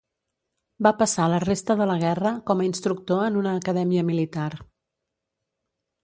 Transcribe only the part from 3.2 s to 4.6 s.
en una acadèmia militar.